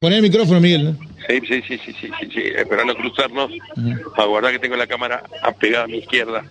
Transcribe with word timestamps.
Poné 0.00 0.14
el 0.14 0.22
micrófono, 0.22 0.60
Miguel. 0.60 0.96
Sí, 1.26 1.40
sí, 1.40 1.60
sí, 1.62 1.76
sí, 1.76 1.92
sí, 1.92 2.30
sí, 2.32 2.42
esperando 2.54 2.94
cruzarnos 2.94 3.50
para 4.14 4.28
guardar 4.28 4.52
que 4.52 4.60
tengo 4.60 4.76
la 4.76 4.86
cámara 4.86 5.24
apegada 5.42 5.84
a 5.84 5.88
mi 5.88 5.98
izquierda. 5.98 6.44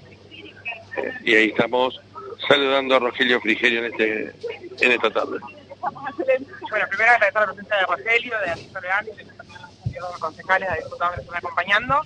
Eh, 0.98 1.14
y 1.24 1.34
ahí 1.34 1.46
estamos 1.48 1.98
saludando 2.46 2.98
a 2.98 3.00
Rogelio 3.00 3.40
Frigerio 3.40 3.86
en, 3.86 3.94
este, 3.94 4.34
en 4.82 4.92
esta 4.92 5.10
tarde. 5.12 5.40
Bueno, 5.80 6.86
primero 6.90 7.12
agradecer 7.12 7.40
la 7.40 7.46
presencia 7.46 7.78
de 7.78 7.86
Rogelio, 7.86 8.38
de 8.38 8.50
Alfonso 8.50 8.82
Leal 8.82 9.08
y 9.86 9.92
de 9.92 10.00
los 10.02 10.20
concejales, 10.20 10.70
de 10.70 10.84
diputados 10.84 11.16
que 11.16 11.18
nos 11.22 11.26
están 11.28 11.38
acompañando. 11.38 12.02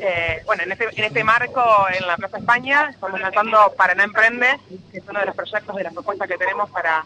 Eh, 0.00 0.42
bueno, 0.44 0.64
en 0.64 0.72
este, 0.72 0.88
en 0.90 1.04
este 1.04 1.22
marco, 1.22 1.86
en 1.96 2.04
la 2.04 2.16
Plaza 2.16 2.38
España, 2.38 2.88
estamos 2.90 3.20
lanzando 3.20 3.72
Paraná 3.76 4.02
Emprende, 4.02 4.58
que 4.90 4.98
es 4.98 5.04
uno 5.08 5.20
de 5.20 5.26
los 5.26 5.36
proyectos 5.36 5.76
de 5.76 5.84
las 5.84 5.92
propuestas 5.92 6.26
que 6.26 6.36
tenemos 6.36 6.68
para 6.70 7.04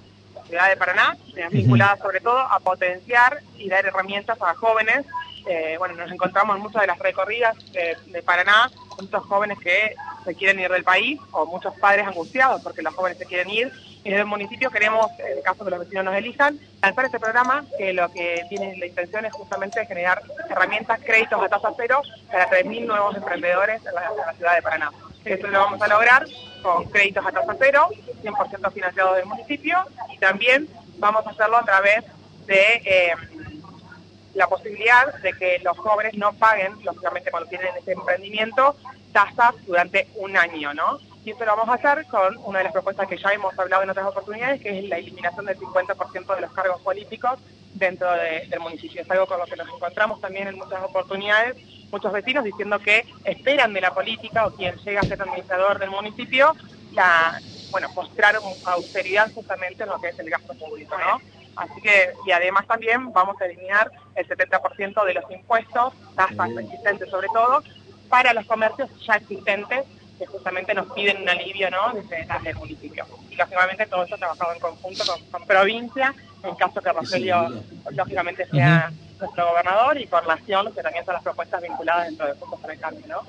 de 0.62 0.76
Paraná, 0.76 1.16
eh, 1.36 1.48
vinculada 1.50 1.96
sobre 1.96 2.20
todo 2.20 2.38
a 2.38 2.60
potenciar 2.60 3.40
y 3.58 3.68
dar 3.68 3.84
herramientas 3.84 4.40
a 4.40 4.54
jóvenes. 4.54 5.04
Eh, 5.46 5.74
bueno, 5.78 5.94
nos 5.94 6.10
encontramos 6.10 6.56
en 6.56 6.62
muchas 6.62 6.82
de 6.82 6.86
las 6.86 6.98
recorridas 6.98 7.56
de, 7.72 8.22
Paraná, 8.22 8.70
muchos 8.98 9.22
jóvenes 9.24 9.58
que 9.58 9.94
se 10.24 10.34
quieren 10.34 10.60
ir 10.60 10.70
del 10.70 10.84
país 10.84 11.20
o 11.32 11.44
muchos 11.44 11.74
padres 11.78 12.06
angustiados 12.06 12.62
porque 12.62 12.82
los 12.82 12.94
jóvenes 12.94 13.18
se 13.18 13.26
quieren 13.26 13.50
ir. 13.50 13.70
Y 14.04 14.10
desde 14.10 14.20
el 14.20 14.26
municipio 14.26 14.70
queremos, 14.70 15.10
en 15.18 15.38
el 15.38 15.42
caso 15.42 15.64
que 15.64 15.70
los 15.70 15.80
vecinos 15.80 16.04
nos 16.04 16.14
elijan, 16.14 16.58
lanzar 16.82 17.06
este 17.06 17.18
programa 17.18 17.64
que 17.76 17.92
lo 17.92 18.10
que 18.12 18.44
tiene 18.48 18.76
la 18.76 18.86
intención 18.86 19.24
es 19.24 19.32
justamente 19.32 19.84
generar 19.86 20.22
herramientas, 20.48 21.00
créditos 21.04 21.42
a 21.42 21.48
tasa 21.48 21.72
cero 21.76 22.00
para 22.30 22.48
3.000 22.50 22.86
nuevos 22.86 23.16
emprendedores 23.16 23.82
en 23.84 23.94
la 23.94 24.32
ciudad 24.34 24.54
de 24.54 24.62
Paraná. 24.62 24.90
Esto 25.24 25.46
lo 25.46 25.58
vamos 25.58 25.80
a 25.80 25.88
lograr 25.88 26.26
con 26.62 26.84
créditos 26.90 27.24
a 27.24 27.32
tasa 27.32 27.56
cero, 27.58 27.88
100% 28.22 28.72
financiados 28.72 29.16
del 29.16 29.26
municipio, 29.26 29.78
y 30.12 30.18
también 30.18 30.68
vamos 30.98 31.26
a 31.26 31.30
hacerlo 31.30 31.56
a 31.58 31.64
través 31.64 32.04
de 32.46 32.82
eh, 32.84 33.14
la 34.34 34.46
posibilidad 34.48 35.14
de 35.22 35.32
que 35.32 35.58
los 35.62 35.78
jóvenes 35.78 36.14
no 36.16 36.32
paguen, 36.34 36.72
lógicamente 36.84 37.30
cuando 37.30 37.48
tienen 37.48 37.68
este 37.76 37.92
emprendimiento, 37.92 38.76
tasas 39.12 39.54
durante 39.66 40.08
un 40.16 40.36
año, 40.36 40.74
¿no? 40.74 40.98
Y 41.24 41.30
esto 41.30 41.44
lo 41.46 41.56
vamos 41.56 41.70
a 41.70 41.74
hacer 41.74 42.06
con 42.06 42.36
una 42.44 42.58
de 42.58 42.64
las 42.64 42.72
propuestas 42.72 43.08
que 43.08 43.16
ya 43.16 43.30
hemos 43.30 43.58
hablado 43.58 43.82
en 43.82 43.90
otras 43.90 44.06
oportunidades, 44.06 44.60
que 44.60 44.78
es 44.78 44.84
la 44.88 44.98
eliminación 44.98 45.46
del 45.46 45.58
50% 45.58 46.34
de 46.34 46.40
los 46.40 46.52
cargos 46.52 46.82
políticos 46.82 47.40
dentro 47.74 48.10
del 48.12 48.60
municipio. 48.60 49.00
Es 49.00 49.10
algo 49.10 49.26
con 49.26 49.38
lo 49.38 49.46
que 49.46 49.56
nos 49.56 49.68
encontramos 49.68 50.20
también 50.20 50.48
en 50.48 50.56
muchas 50.56 50.82
oportunidades, 50.82 51.56
muchos 51.90 52.12
vecinos 52.12 52.44
diciendo 52.44 52.78
que 52.78 53.04
esperan 53.24 53.72
de 53.72 53.80
la 53.80 53.94
política 53.94 54.46
o 54.46 54.54
quien 54.54 54.76
llega 54.76 55.00
a 55.00 55.04
ser 55.04 55.20
administrador 55.20 55.78
del 55.78 55.90
municipio, 55.90 56.54
la, 56.92 57.40
bueno, 57.70 57.88
mostrar 57.94 58.36
austeridad 58.64 59.32
justamente 59.32 59.82
en 59.82 59.88
lo 59.88 60.00
que 60.00 60.08
es 60.08 60.18
el 60.18 60.30
gasto 60.30 60.54
público, 60.54 60.96
¿no? 60.98 61.20
Así 61.56 61.80
que, 61.80 62.12
y 62.26 62.32
además 62.32 62.66
también 62.66 63.12
vamos 63.12 63.40
a 63.40 63.46
eliminar 63.46 63.90
el 64.16 64.26
70% 64.26 65.04
de 65.04 65.14
los 65.14 65.30
impuestos, 65.30 65.92
tasas 66.16 66.50
existentes 66.50 67.08
sobre 67.10 67.28
todo, 67.28 67.62
para 68.08 68.32
los 68.32 68.46
comercios 68.46 68.90
ya 69.06 69.14
existentes 69.14 69.84
que 70.18 70.26
justamente 70.26 70.74
nos 70.74 70.92
piden 70.92 71.22
un 71.22 71.28
alivio 71.28 71.70
¿no? 71.70 71.92
desde, 71.92 72.26
el 72.50 72.56
municipio. 72.56 73.04
Y 73.30 73.36
lógicamente 73.36 73.86
todo 73.86 74.04
esto 74.04 74.16
trabajado 74.16 74.52
en 74.52 74.60
conjunto 74.60 75.04
con, 75.30 75.44
provincia, 75.46 76.14
en 76.42 76.54
caso 76.54 76.80
que 76.80 76.92
Rogelio 76.92 77.48
lógicamente 77.90 78.46
sea 78.46 78.92
nuestro 79.18 79.48
gobernador 79.48 80.00
y 80.00 80.08
Nación, 80.26 80.72
que 80.72 80.82
también 80.82 81.04
son 81.04 81.14
las 81.14 81.22
propuestas 81.22 81.62
vinculadas 81.62 82.06
dentro 82.06 82.26
de 82.26 82.34
Juntos 82.34 82.60
para 82.60 82.72
el 82.74 82.80
Cambio. 82.80 83.06
¿no? 83.06 83.20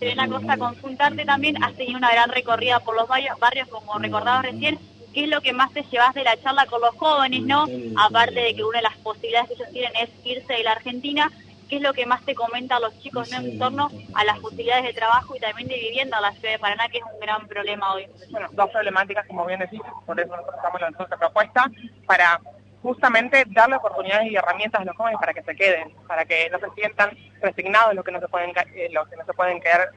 una 0.00 0.28
cosa, 0.28 0.56
consultarte 0.56 1.24
también, 1.24 1.62
has 1.62 1.74
tenido 1.74 1.98
una 1.98 2.12
gran 2.12 2.30
recorrida 2.30 2.80
por 2.80 2.94
los 2.94 3.08
barrios, 3.08 3.68
como 3.68 3.98
recordaba 3.98 4.42
recién, 4.42 4.78
¿qué 5.12 5.24
es 5.24 5.28
lo 5.28 5.40
que 5.40 5.52
más 5.52 5.72
te 5.72 5.82
llevas 5.82 6.14
de 6.14 6.24
la 6.24 6.36
charla 6.40 6.66
con 6.66 6.80
los 6.80 6.94
jóvenes, 6.96 7.42
no? 7.42 7.66
Aparte 7.96 8.40
de 8.40 8.54
que 8.54 8.64
una 8.64 8.78
de 8.78 8.84
las 8.84 8.96
posibilidades 8.98 9.48
que 9.48 9.54
ellos 9.54 9.70
tienen 9.72 9.92
es 9.96 10.10
irse 10.24 10.52
de 10.52 10.62
la 10.62 10.72
Argentina, 10.72 11.32
¿qué 11.68 11.76
es 11.76 11.82
lo 11.82 11.92
que 11.92 12.06
más 12.06 12.24
te 12.24 12.34
comentan 12.34 12.80
los 12.80 12.96
chicos 13.00 13.32
en 13.32 13.58
torno 13.58 13.90
a 14.14 14.24
las 14.24 14.38
posibilidades 14.38 14.84
de 14.84 14.92
trabajo 14.92 15.34
y 15.34 15.40
también 15.40 15.68
de 15.68 15.76
vivienda 15.78 16.18
en 16.18 16.22
la 16.22 16.32
ciudad 16.32 16.52
de 16.52 16.58
Paraná, 16.58 16.88
que 16.88 16.98
es 16.98 17.04
un 17.04 17.20
gran 17.20 17.46
problema 17.48 17.94
hoy? 17.94 18.06
Bueno, 18.30 18.48
dos 18.52 18.70
problemáticas, 18.70 19.26
como 19.26 19.46
bien 19.46 19.60
decís, 19.60 19.80
por 20.06 20.18
eso 20.18 20.30
nosotros 20.30 20.56
estamos 20.56 20.80
lanzando 20.80 21.04
esta 21.04 21.16
propuesta, 21.16 21.70
para 22.06 22.40
justamente 22.82 23.44
darle 23.48 23.76
oportunidades 23.76 24.30
y 24.30 24.36
herramientas 24.36 24.80
a 24.80 24.84
los 24.84 24.96
jóvenes 24.96 25.18
para 25.20 25.34
que 25.34 25.42
se 25.42 25.56
queden, 25.56 25.92
para 26.06 26.24
que 26.24 26.48
no 26.50 26.58
se 26.58 26.70
sientan 26.76 27.10
resignados 27.40 27.94
los 27.94 28.04
que 28.04 28.12
no 28.12 28.20
se 28.20 28.28
pueden, 28.28 28.52
los 28.92 29.08
que 29.08 29.16
no 29.16 29.24
se 29.24 29.32
pueden 29.32 29.60
quedar 29.60 29.90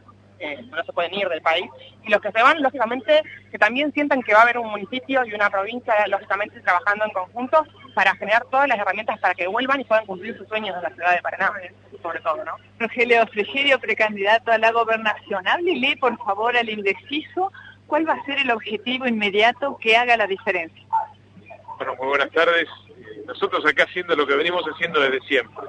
eh, 0.43 0.59
no 0.71 0.83
se 0.83 0.91
pueden 0.91 1.13
ir 1.13 1.29
del 1.29 1.43
país, 1.43 1.69
y 2.03 2.09
los 2.09 2.19
que 2.19 2.31
se 2.31 2.41
van, 2.41 2.63
lógicamente, 2.63 3.21
que 3.51 3.59
también 3.59 3.93
sientan 3.93 4.23
que 4.23 4.33
va 4.33 4.39
a 4.39 4.41
haber 4.41 4.57
un 4.57 4.71
municipio 4.71 5.23
y 5.23 5.35
una 5.35 5.51
provincia, 5.51 5.93
lógicamente, 6.07 6.59
trabajando 6.61 7.05
en 7.05 7.11
conjunto 7.11 7.63
para 7.93 8.15
generar 8.15 8.45
todas 8.45 8.67
las 8.67 8.79
herramientas 8.79 9.19
para 9.19 9.35
que 9.35 9.45
vuelvan 9.45 9.81
y 9.81 9.83
puedan 9.83 10.07
cumplir 10.07 10.35
sus 10.35 10.47
sueños 10.47 10.75
en 10.75 10.81
la 10.81 10.89
ciudad 10.89 11.15
de 11.15 11.21
Paraná, 11.21 11.53
sobre 12.01 12.21
todo, 12.21 12.43
¿no? 12.43 12.53
Rogelio 12.79 13.27
Frigerio, 13.27 13.79
precandidato 13.79 14.51
a 14.51 14.57
la 14.57 14.71
gobernación. 14.71 15.47
Háblele, 15.47 15.95
por 15.97 16.17
favor, 16.17 16.57
al 16.57 16.69
indeciso, 16.69 17.51
¿cuál 17.85 18.09
va 18.09 18.13
a 18.13 18.25
ser 18.25 18.39
el 18.39 18.49
objetivo 18.49 19.05
inmediato 19.05 19.77
que 19.77 19.95
haga 19.95 20.17
la 20.17 20.25
diferencia? 20.25 20.83
Bueno, 21.81 21.95
muy 21.95 22.09
buenas 22.09 22.29
tardes. 22.29 22.69
Nosotros 23.25 23.65
acá 23.65 23.85
haciendo 23.85 24.15
lo 24.15 24.27
que 24.27 24.35
venimos 24.35 24.63
haciendo 24.71 24.99
desde 24.99 25.19
siempre, 25.21 25.65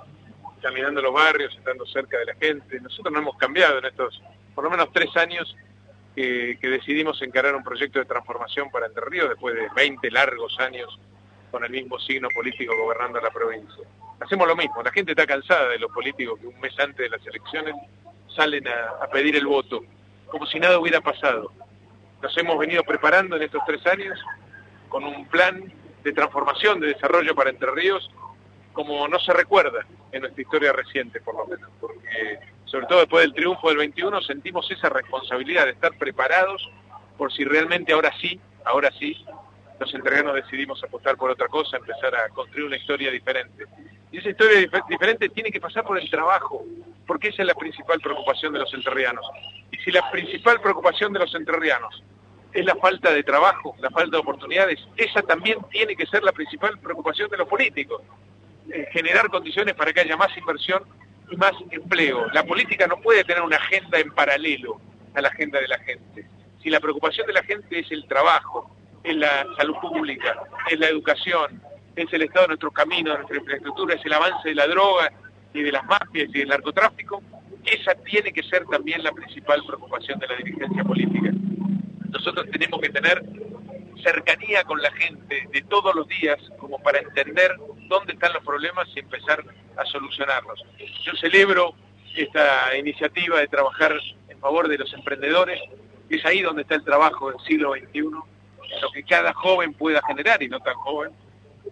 caminando 0.61 1.01
los 1.01 1.15
barrios, 1.15 1.57
estando 1.57 1.87
cerca 1.87 2.19
de 2.19 2.27
la 2.27 2.35
gente. 2.35 2.79
Nosotros 2.83 3.11
no 3.15 3.21
hemos 3.21 3.39
cambiado 3.39 3.79
en 3.79 3.87
estos 3.87 4.21
por 4.55 4.65
lo 4.65 4.69
menos 4.69 4.93
tres 4.93 5.09
años 5.17 5.57
que, 6.15 6.59
decidimos 6.61 7.23
encarar 7.23 7.57
un 7.57 7.65
proyecto 7.65 7.99
de 7.99 8.05
transformación 8.05 8.71
para 8.71 8.89
Entre 8.89 9.03
Ríos 9.07 9.31
después 9.31 9.55
de 9.55 9.67
20 9.75 10.11
largos 10.11 10.55
años 10.61 11.01
con 11.51 11.65
el 11.65 11.71
mismo 11.71 11.99
signo 11.99 12.29
político 12.29 12.77
gobernando 12.77 13.19
la 13.19 13.31
provincia. 13.31 13.83
Hacemos 14.21 14.47
lo 14.47 14.55
mismo, 14.55 14.83
la 14.83 14.93
gente 14.93 15.13
está 15.13 15.27
cansada 15.27 15.71
de 15.71 15.79
los 15.79 15.91
políticos 15.93 16.39
que 16.39 16.47
un 16.47 16.61
mes 16.61 16.79
antes 16.79 16.99
de 16.99 17.09
las 17.09 17.27
elecciones 17.27 17.75
salen 18.37 18.69
a, 18.69 19.03
a 19.03 19.07
pedir 19.09 19.35
el 19.35 19.47
voto, 19.47 19.83
como 20.27 20.45
si 20.45 20.61
nada 20.61 20.79
hubiera 20.79 21.01
pasado. 21.01 21.51
Nos 22.21 22.37
hemos 22.37 22.59
venido 22.59 22.83
preparando 22.83 23.37
en 23.37 23.45
estos 23.45 23.63
tres 23.67 23.87
años 23.87 24.21
con 24.91 25.05
un 25.05 25.27
plan 25.29 25.73
de 26.03 26.13
transformación, 26.13 26.81
de 26.81 26.89
desarrollo 26.89 27.35
para 27.35 27.51
Entre 27.51 27.71
Ríos, 27.71 28.11
como 28.73 29.07
no 29.09 29.19
se 29.21 29.33
recuerda 29.33 29.85
en 30.11 30.23
nuestra 30.23 30.43
historia 30.43 30.73
reciente, 30.73 31.21
por 31.21 31.37
lo 31.37 31.47
menos, 31.47 31.71
porque 31.81 32.39
sobre 32.65 32.87
todo 32.87 33.01
después 33.01 33.25
del 33.25 33.35
triunfo 33.35 33.69
del 33.69 33.79
21 33.79 34.23
sentimos 34.23 34.71
esa 34.71 34.89
responsabilidad 34.89 35.67
de 35.67 35.73
estar 35.73 35.97
preparados 35.99 36.69
por 37.19 37.33
si 37.33 37.45
realmente 37.45 37.93
ahora 37.93 38.13
sí, 38.21 38.41
ahora 38.65 38.91
sí, 38.99 39.25
los 39.79 39.93
entreganos 39.95 40.35
decidimos 40.35 40.83
apostar 40.83 41.17
por 41.17 41.31
otra 41.31 41.49
cosa, 41.49 41.77
empezar 41.77 42.15
a 42.15 42.29
construir 42.31 42.67
una 42.67 42.77
historia 42.77 43.11
diferente. 43.11 43.65
Y 44.11 44.19
esa 44.19 44.31
historia 44.31 44.69
diferente 44.89 45.29
tiene 45.31 45.51
que 45.51 45.61
pasar 45.61 45.85
por 45.85 45.99
el 45.99 46.09
trabajo, 46.11 46.65
porque 47.07 47.29
esa 47.29 47.43
es 47.43 47.49
la 47.49 47.55
principal 47.55 48.01
preocupación 48.01 48.53
de 48.53 48.61
los 48.61 48.73
entrerrianos. 48.73 49.25
Y 49.71 49.77
si 49.79 49.91
la 49.91 50.11
principal 50.11 50.61
preocupación 50.61 51.13
de 51.13 51.19
los 51.19 51.35
entrerrianos 51.35 52.03
es 52.53 52.65
la 52.65 52.77
falta 52.77 53.13
de 53.13 53.23
trabajo, 53.23 53.75
la 53.81 53.91
falta 53.91 54.17
de 54.17 54.21
oportunidades, 54.21 54.81
esa 54.97 55.23
también 55.23 55.59
tiene 55.71 55.97
que 55.97 56.07
ser 56.07 56.23
la 56.23 56.33
principal 56.33 56.79
preocupación 56.79 57.31
de 57.31 57.39
los 57.39 57.49
políticos. 57.49 58.03
Eh, 58.71 58.89
generar 58.93 59.29
condiciones 59.29 59.75
para 59.75 59.93
que 59.93 60.01
haya 60.01 60.17
más 60.17 60.37
inversión 60.37 60.83
y 61.31 61.37
más 61.37 61.53
empleo. 61.71 62.27
La 62.33 62.45
política 62.45 62.87
no 62.87 62.97
puede 62.99 63.25
tener 63.25 63.43
una 63.43 63.57
agenda 63.57 63.99
en 63.99 64.11
paralelo 64.13 64.81
a 65.15 65.21
la 65.21 65.29
agenda 65.29 65.61
de 65.61 65.69
la 65.69 65.79
gente. 65.79 66.27
Si 66.63 66.71
la 66.71 66.79
preocupación 66.79 67.27
de 67.27 67.33
la 67.33 67.43
gente 67.43 67.81
es 67.81 67.91
el 67.91 68.07
trabajo, 68.07 68.75
es 69.03 69.17
la 69.17 69.47
salud 69.57 69.77
pública, 69.81 70.45
es 70.71 70.79
la 70.79 70.89
educación, 70.89 71.61
es 71.97 72.13
el 72.13 72.23
estado 72.23 72.43
de 72.43 72.49
nuestros 72.49 72.73
caminos, 72.73 73.15
de 73.15 73.19
nuestra 73.19 73.37
infraestructura, 73.39 73.95
es 73.97 74.07
el 74.07 74.13
avance 74.13 74.49
de 74.49 74.55
la 74.55 74.67
droga 74.69 75.13
y 75.53 75.63
de 75.63 75.73
las 75.73 75.85
mafias 75.85 76.29
y 76.29 76.39
del 76.39 76.49
narcotráfico, 76.49 77.21
esa 77.65 77.95
tiene 77.97 78.33
que 78.33 78.43
ser 78.45 78.65
también 78.67 79.03
la 79.03 79.13
principal 79.13 79.63
preocupación 79.67 80.19
de 80.19 80.29
la 80.29 80.37
dirigencia 80.37 80.85
política. 80.85 81.31
Nosotros 82.13 82.47
tenemos 82.51 82.81
que 82.81 82.91
tener 82.91 83.23
cercanía 84.03 84.65
con 84.65 84.81
la 84.81 84.91
gente 84.93 85.49
de 85.53 85.63
todos 85.63 85.95
los 85.95 86.07
días 86.09 86.39
como 86.59 86.79
para 86.81 86.99
entender 86.99 87.57
dónde 87.89 88.13
están 88.13 88.33
los 88.33 88.45
problemas 88.45 88.89
y 88.95 89.01
empezar 89.01 89.45
a 89.77 89.85
solucionarlos. 89.87 90.65
Yo 91.05 91.13
celebro 91.17 91.75
esta 92.17 92.77
iniciativa 92.77 93.41
de 93.41 93.49
trabajar 93.49 93.99
en 94.29 94.39
favor 94.39 94.69
de 94.69 94.79
los 94.79 94.93
emprendedores, 94.93 95.61
es 96.11 96.25
ahí 96.27 96.43
donde 96.43 96.63
está 96.63 96.75
el 96.75 96.85
trabajo 96.85 97.31
del 97.31 97.41
siglo 97.41 97.73
XXI, 97.73 98.01
lo 98.01 98.91
que 98.93 99.03
cada 99.05 99.33
joven 99.33 99.73
pueda 99.75 100.03
generar 100.07 100.43
y 100.43 100.49
no 100.49 100.61
tan 100.61 100.75
joven, 100.75 101.11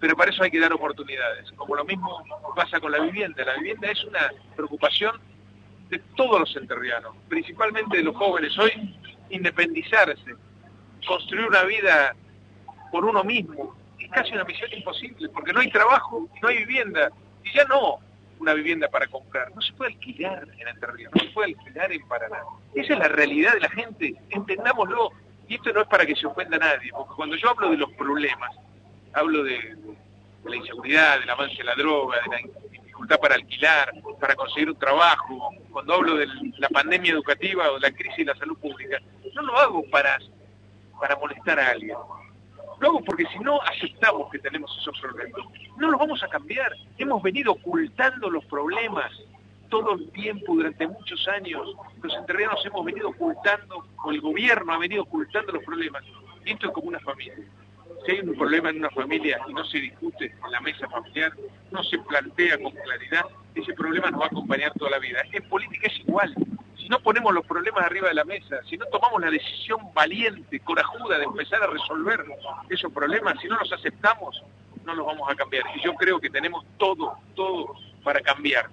pero 0.01 0.17
para 0.17 0.31
eso 0.31 0.43
hay 0.43 0.51
que 0.51 0.61
dar 0.61 0.73
oportunidades. 0.73 1.51
Como 1.53 1.75
lo 1.75 1.85
mismo 1.85 2.23
pasa 2.57 2.81
con 2.81 2.93
la 2.93 3.01
vivienda, 3.01 3.45
la 3.45 3.55
vivienda 3.55 3.91
es 3.91 4.03
una 4.05 4.31
preocupación 4.57 5.21
de 5.91 5.99
todos 6.17 6.41
los 6.41 6.57
enterrianos, 6.57 7.15
principalmente 7.29 7.99
de 7.99 8.05
los 8.05 8.17
jóvenes. 8.17 8.57
Hoy, 8.59 8.71
independizarse, 9.31 10.35
construir 11.07 11.47
una 11.47 11.65
vida 11.65 12.15
por 12.91 13.05
uno 13.05 13.25
mismo, 13.25 13.75
es 13.99 14.11
casi 14.11 14.33
una 14.33 14.45
misión 14.45 14.73
imposible, 14.73 15.29
porque 15.31 15.53
no 15.53 15.61
hay 15.61 15.71
trabajo, 15.71 16.29
no 16.43 16.49
hay 16.49 16.59
vivienda, 16.59 17.11
y 17.45 17.53
ya 17.57 17.65
no 17.65 17.99
una 18.39 18.55
vivienda 18.55 18.89
para 18.89 19.07
comprar, 19.07 19.55
no 19.55 19.61
se 19.61 19.73
puede 19.75 19.93
alquilar 19.93 20.49
en 20.49 20.81
terreno, 20.81 21.11
no 21.15 21.21
se 21.21 21.29
puede 21.29 21.55
alquilar 21.55 21.93
en 21.93 22.09
Paraná. 22.09 22.39
Esa 22.75 22.95
es 22.95 22.99
la 22.99 23.09
realidad 23.09 23.53
de 23.53 23.61
la 23.61 23.69
gente, 23.69 24.15
entendámoslo, 24.31 25.11
y 25.47 25.57
esto 25.57 25.73
no 25.73 25.83
es 25.83 25.89
para 25.89 26.07
que 26.07 26.17
se 26.17 26.27
ofenda 26.27 26.57
nadie, 26.57 26.91
porque 26.91 27.15
cuando 27.15 27.37
yo 27.37 27.51
hablo 27.51 27.71
de 27.71 27.77
los 27.77 27.93
problemas, 27.93 28.51
hablo 29.13 29.45
de, 29.45 29.59
de 29.59 30.51
la 30.51 30.57
inseguridad, 30.57 31.21
del 31.21 31.29
avance 31.29 31.57
de 31.57 31.65
la 31.65 31.75
droga, 31.75 32.19
de 32.23 32.31
la 32.31 32.71
dificultad 32.71 33.19
para 33.19 33.35
alquilar, 33.35 33.93
para 34.19 34.35
conseguir 34.35 34.71
un 34.71 34.79
trabajo, 34.79 35.51
cuando 35.71 35.95
hablo 35.95 36.17
de 36.17 36.27
la 36.59 36.69
pandemia 36.69 37.13
educativa 37.13 37.71
o 37.71 37.75
de 37.75 37.81
la 37.81 37.91
crisis 37.91 38.19
de 38.19 38.25
la 38.27 38.37
salud 38.37 38.59
pública, 38.59 38.99
no 39.41 39.47
lo 39.47 39.59
hago 39.59 39.85
para, 39.91 40.19
para 41.01 41.17
molestar 41.17 41.59
a 41.59 41.71
alguien. 41.71 41.97
Lo 42.79 42.89
hago 42.89 43.05
porque 43.05 43.27
si 43.27 43.39
no 43.41 43.61
aceptamos 43.63 44.31
que 44.31 44.39
tenemos 44.39 44.77
esos 44.81 44.99
problemas, 45.01 45.43
no 45.77 45.91
los 45.91 46.01
vamos 46.01 46.23
a 46.23 46.29
cambiar. 46.29 46.73
Hemos 46.99 47.23
venido 47.23 47.53
ocultando 47.53 48.31
los 48.31 48.45
problemas 48.47 49.13
todo 49.69 49.95
el 49.95 50.11
tiempo, 50.11 50.55
durante 50.55 50.87
muchos 50.87 51.27
años. 51.29 51.75
Los 52.03 52.15
entrerrianos 52.15 52.65
hemos 52.67 52.85
venido 52.85 53.11
ocultando, 53.11 53.87
o 54.05 54.11
el 54.11 54.21
gobierno 54.21 54.73
ha 54.73 54.79
venido 54.79 55.03
ocultando 55.03 55.53
los 55.53 55.65
problemas. 55.65 56.03
Y 56.45 56.53
esto 56.53 56.69
es 56.69 56.73
como 56.73 56.89
una 56.89 57.01
familia. 57.01 57.35
Si 58.05 58.13
hay 58.13 58.21
un 58.21 58.35
problema 58.35 58.71
en 58.71 58.79
una 58.79 58.91
familia 58.91 59.39
y 59.49 59.53
no 59.53 59.65
se 59.65 59.79
discute 59.79 60.27
en 60.45 60.51
la 60.51 60.61
mesa 60.61 60.89
familiar, 60.89 61.33
no 61.71 61.83
se 61.85 61.99
plantea 61.99 62.59
con 62.59 62.73
claridad, 62.73 63.25
ese 63.55 63.75
problema 63.75 64.11
nos 64.11 64.21
va 64.21 64.25
a 64.25 64.29
acompañar 64.29 64.73
toda 64.75 64.93
la 64.93 64.99
vida. 64.99 65.23
En 65.33 65.49
política 65.49 65.87
es 65.87 65.99
igual. 66.01 66.35
No 66.91 66.99
ponemos 66.99 67.33
los 67.33 67.47
problemas 67.47 67.85
arriba 67.85 68.09
de 68.09 68.15
la 68.15 68.25
mesa, 68.25 68.61
si 68.69 68.77
no 68.77 68.85
tomamos 68.87 69.21
la 69.21 69.31
decisión 69.31 69.95
valiente, 69.95 70.59
corajuda 70.59 71.19
de 71.19 71.25
empezar 71.25 71.63
a 71.63 71.69
resolver 71.69 72.25
esos 72.69 72.93
problemas, 72.93 73.41
si 73.41 73.47
no 73.47 73.57
los 73.59 73.73
aceptamos, 73.73 74.43
no 74.85 74.95
los 74.97 75.07
vamos 75.07 75.31
a 75.31 75.37
cambiar. 75.37 75.63
Y 75.77 75.85
yo 75.85 75.95
creo 75.95 76.19
que 76.19 76.29
tenemos 76.29 76.65
todo, 76.79 77.17
todo 77.37 77.77
para 78.03 78.21
cambiar. 78.21 78.69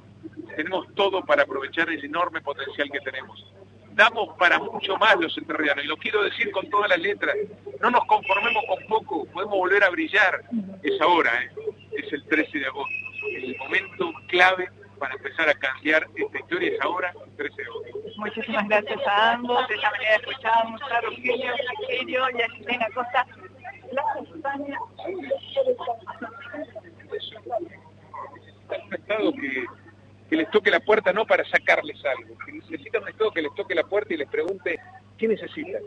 Tenemos 0.55 0.91
todo 0.95 1.23
para 1.25 1.43
aprovechar 1.43 1.89
el 1.89 2.03
enorme 2.03 2.41
potencial 2.41 2.89
que 2.91 2.99
tenemos 3.01 3.53
damos 3.93 4.37
para 4.37 4.59
mucho 4.59 4.95
más 4.97 5.19
los 5.19 5.35
entrerrianos, 5.39 5.83
y 5.83 5.87
lo 5.87 5.97
quiero 5.97 6.21
decir 6.21 6.51
con 6.51 6.69
todas 6.69 6.87
las 6.87 6.99
letras, 6.99 7.35
no 7.81 7.89
nos 7.89 8.05
conformemos 8.05 8.63
con 8.67 8.85
poco, 8.87 9.25
podemos 9.33 9.57
volver 9.57 9.83
a 9.83 9.89
brillar, 9.89 10.43
es 10.83 11.01
ahora, 11.01 11.31
¿eh? 11.41 11.49
es 11.93 12.13
el 12.13 12.23
13 12.27 12.59
de 12.59 12.67
agosto, 12.67 12.93
el 13.35 13.57
momento 13.57 14.13
clave 14.27 14.69
para 14.99 15.15
empezar 15.15 15.49
a 15.49 15.55
cambiar 15.55 16.07
esta 16.15 16.39
historia 16.39 16.71
es 16.73 16.81
ahora, 16.81 17.11
el 17.25 17.35
13 17.35 17.55
de 17.55 17.67
agosto. 17.67 18.06
Muchísimas 18.17 18.67
gracias 18.67 19.07
a 19.07 19.33
ambos, 19.33 19.67
de 19.67 19.75
esta 19.75 19.91
manera 19.91 20.15
escuchábamos 20.15 20.81
a 20.81 21.01
Rogelio, 21.01 21.53
Rogelio 21.79 22.23
y 22.37 22.41
a 22.41 22.49
Jimena 22.49 22.87
Costa. 22.93 23.25
La 23.91 24.03
un 28.83 28.93
estado 28.93 29.33
que 29.33 29.65
que 30.29 30.35
les 30.35 30.49
toque 30.51 30.71
la 30.71 30.79
puerta 30.79 31.13
no 31.13 31.25
para 31.25 31.45
sacarles 31.45 32.03
algo, 32.05 32.37
que 32.45 32.51
necesitan 32.51 33.03
un 33.03 33.09
Estado 33.09 33.31
que 33.31 33.41
les 33.41 33.55
toque 33.55 33.75
la 33.75 33.83
puerta 33.83 34.13
y 34.13 34.17
les 34.17 34.27
pregunte 34.27 34.79
qué 35.17 35.27
necesitan, 35.27 35.81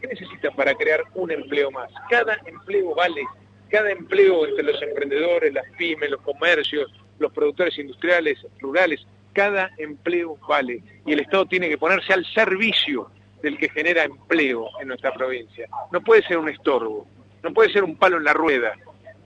qué 0.00 0.06
necesitan 0.08 0.54
para 0.56 0.74
crear 0.74 1.04
un 1.14 1.30
empleo 1.30 1.70
más. 1.70 1.90
Cada 2.10 2.36
empleo 2.46 2.94
vale, 2.94 3.22
cada 3.68 3.90
empleo 3.90 4.46
entre 4.46 4.64
los 4.64 4.82
emprendedores, 4.82 5.52
las 5.52 5.64
pymes, 5.78 6.10
los 6.10 6.20
comercios, 6.22 6.92
los 7.18 7.32
productores 7.32 7.78
industriales, 7.78 8.44
rurales, 8.60 9.06
cada 9.34 9.70
empleo 9.76 10.38
vale 10.48 10.82
y 11.04 11.12
el 11.12 11.20
Estado 11.20 11.44
tiene 11.46 11.68
que 11.68 11.76
ponerse 11.76 12.12
al 12.14 12.24
servicio 12.32 13.10
del 13.42 13.58
que 13.58 13.68
genera 13.68 14.04
empleo 14.04 14.68
en 14.80 14.88
nuestra 14.88 15.12
provincia. 15.12 15.68
No 15.92 16.00
puede 16.00 16.22
ser 16.22 16.38
un 16.38 16.48
estorbo, 16.48 17.06
no 17.42 17.52
puede 17.52 17.70
ser 17.70 17.84
un 17.84 17.96
palo 17.96 18.16
en 18.16 18.24
la 18.24 18.32
rueda, 18.32 18.72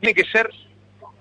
tiene 0.00 0.14
que 0.14 0.25
ser 0.25 0.50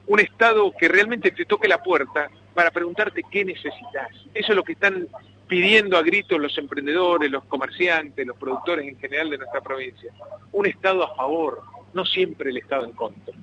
un 0.08 0.20
Estado 0.20 0.72
que 0.80 0.88
realmente 0.88 1.32
te 1.32 1.46
toque 1.46 1.68
la 1.68 1.84
puerta 1.84 2.30
para 2.56 2.72
preguntarte 2.72 3.22
qué 3.30 3.46
necesitas. 3.46 4.10
Eso 4.34 4.52
es 4.52 4.56
lo 4.56 4.64
que 4.64 4.74
están 4.74 5.08
pidiendo 5.48 5.98
a 5.98 6.02
gritos 6.02 6.40
los 6.40 6.58
emprendedores, 6.58 7.30
los 7.30 7.44
comerciantes, 7.46 8.26
los 8.26 8.38
productores 8.38 8.88
en 8.88 8.98
general 8.98 9.30
de 9.30 9.38
nuestra 9.38 9.62
provincia. 9.62 10.12
Un 10.52 10.66
Estado 10.66 11.04
a 11.04 11.16
favor, 11.16 11.62
no 11.94 12.06
siempre 12.06 12.50
el 12.50 12.58
Estado 12.58 12.86
en 12.86 12.94
contra. 12.94 13.36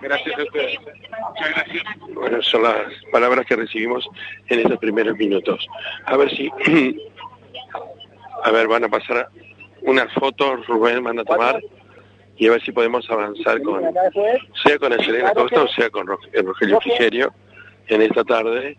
Gracias 0.00 0.38
a 0.38 0.42
ustedes. 0.42 0.78
Muchas 0.80 1.50
gracias. 1.50 1.84
Bueno, 2.14 2.42
son 2.42 2.62
las 2.62 2.92
palabras 3.12 3.46
que 3.46 3.56
recibimos 3.56 4.08
en 4.48 4.60
estos 4.60 4.78
primeros 4.78 5.16
minutos. 5.16 5.66
A 6.06 6.16
ver 6.16 6.30
si... 6.30 6.50
A 8.44 8.52
ver, 8.52 8.68
van 8.68 8.84
a 8.84 8.88
pasar 8.88 9.28
unas 9.82 10.12
fotos, 10.14 10.64
Rubén 10.68 11.02
van 11.02 11.18
a 11.18 11.24
tomar 11.24 11.60
y 12.36 12.46
a 12.46 12.52
ver 12.52 12.62
si 12.62 12.72
podemos 12.72 13.08
avanzar 13.10 13.60
con, 13.62 13.82
sea 14.62 14.78
con 14.78 14.92
el 14.92 15.04
Selena 15.04 15.32
Costa 15.32 15.62
o 15.62 15.68
sea 15.68 15.90
con 15.90 16.08
el 16.32 16.46
Rogelio 16.46 16.80
Frigerio 16.80 17.34
en 17.88 18.02
esta 18.02 18.22
tarde, 18.22 18.76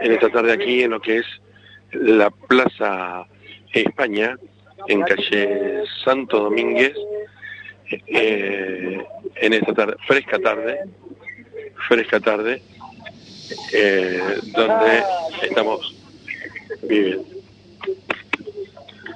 en 0.00 0.12
esta 0.12 0.28
tarde 0.28 0.52
aquí 0.52 0.82
en 0.84 0.92
lo 0.92 1.00
que 1.00 1.18
es 1.18 1.26
la 1.92 2.30
Plaza 2.30 3.26
España, 3.72 4.36
en 4.86 5.02
calle 5.02 5.82
Santo 6.04 6.40
Domínguez, 6.40 6.94
eh, 7.90 9.04
en 9.36 9.52
esta 9.52 9.74
tarde, 9.74 9.96
fresca 10.06 10.38
tarde, 10.38 10.80
fresca 11.88 12.20
tarde, 12.20 12.62
eh, 13.72 14.38
donde 14.54 15.02
estamos 15.42 15.94
viviendo. 16.82 17.24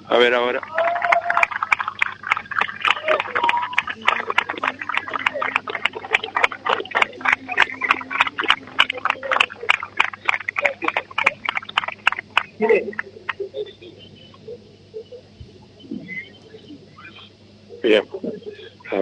A 0.09 0.19
ver 0.19 0.35
ahora. 0.35 0.61
A 18.91 18.99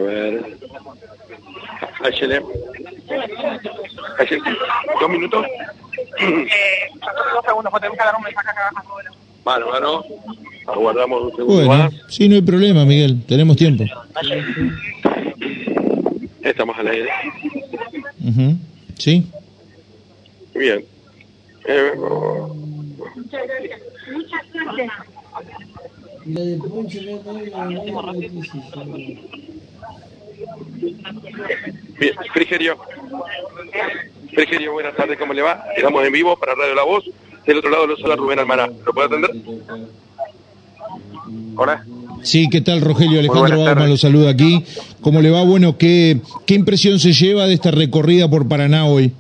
ver. 1.01 2.43
Ayele. 4.19 4.43
¿Dos 5.01 5.11
minutos? 5.11 5.47
Eh, 6.19 6.49
dos 7.35 7.45
segundos, 7.47 7.73
tenemos 7.75 7.99
que 7.99 8.05
dar 8.05 8.15
un 8.17 8.23
mensaje 8.23 8.49
acá 8.51 8.69
abajo. 8.69 8.97
Bárbaro. 9.45 10.05
Aguardamos 10.69 11.23
un 11.23 11.31
segundo 11.37 11.67
Bueno, 11.67 11.85
más. 11.85 11.93
sí, 12.09 12.29
no 12.29 12.37
hay 12.37 12.43
problema, 12.43 12.85
Miguel, 12.85 13.23
tenemos 13.27 13.57
tiempo. 13.57 13.85
Estamos 16.43 16.79
al 16.79 16.87
aire. 16.89 17.09
¿Sí? 18.99 19.27
Bien. 20.55 20.85
Eh, 21.67 21.93
bien. 31.99 32.15
Frigerio. 32.33 32.77
Frigerio, 34.35 34.73
buenas 34.73 34.97
tardes, 34.97 35.19
¿cómo 35.19 35.33
le 35.33 35.43
va? 35.43 35.65
Estamos 35.77 36.05
en 36.05 36.13
vivo 36.13 36.37
para 36.37 36.55
Radio 36.55 36.75
La 36.75 36.85
Voz. 36.85 37.05
Del 37.47 37.59
otro 37.59 37.71
lado 37.71 37.87
lo 37.87 37.97
saluda 37.97 38.17
Rubén 38.17 38.39
Almaná. 38.39 38.69
¿Lo 38.85 38.93
puede 38.93 39.07
atender? 39.09 39.31
Hola. 41.57 41.85
Sí, 42.23 42.49
¿qué 42.49 42.61
tal, 42.61 42.81
Rogelio? 42.81 43.19
Alejandro 43.19 43.65
Bauman 43.65 43.89
lo 43.89 43.97
saluda 43.97 44.31
aquí. 44.31 44.65
¿Cómo 45.01 45.21
le 45.21 45.31
va? 45.31 45.43
Bueno, 45.45 45.77
¿qué, 45.77 46.21
¿qué 46.47 46.55
impresión 46.55 46.99
se 46.99 47.13
lleva 47.13 47.47
de 47.47 47.55
esta 47.55 47.71
recorrida 47.73 48.29
por 48.29 48.49
Paraná 48.49 48.87
hoy? 48.87 49.13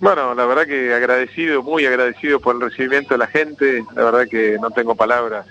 Bueno, 0.00 0.34
la 0.34 0.46
verdad 0.46 0.66
que 0.66 0.94
agradecido, 0.94 1.62
muy 1.62 1.84
agradecido 1.86 2.40
por 2.40 2.56
el 2.56 2.62
recibimiento 2.62 3.14
de 3.14 3.18
la 3.18 3.26
gente. 3.26 3.84
La 3.94 4.04
verdad 4.04 4.26
que 4.30 4.56
no 4.60 4.70
tengo 4.70 4.94
palabras 4.94 5.46